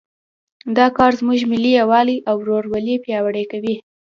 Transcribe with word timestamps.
دا 0.77 0.85
کار 0.97 1.11
زموږ 1.19 1.39
ملي 1.51 1.71
یووالی 1.79 2.17
او 2.29 2.35
ورورولي 2.39 2.95
پیاوړی 3.05 3.43
کوي 3.51 3.75